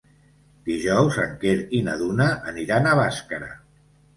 Dijous 0.69 1.19
en 1.25 1.35
Quer 1.45 1.53
i 1.81 1.83
na 1.91 1.95
Duna 2.01 2.31
aniran 2.53 2.89
a 2.95 2.99
Bàscara. 3.03 3.53